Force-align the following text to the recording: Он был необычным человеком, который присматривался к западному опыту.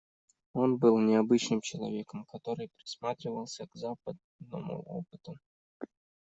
Он 0.53 0.77
был 0.79 0.97
необычным 0.97 1.61
человеком, 1.61 2.25
который 2.25 2.69
присматривался 2.75 3.67
к 3.67 3.75
западному 3.75 4.81
опыту. 4.81 5.35